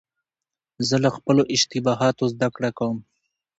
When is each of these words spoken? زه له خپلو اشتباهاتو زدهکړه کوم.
زه 0.87 0.95
له 1.03 1.09
خپلو 1.15 1.43
اشتباهاتو 1.55 2.23
زدهکړه 2.33 2.69
کوم. 2.79 2.97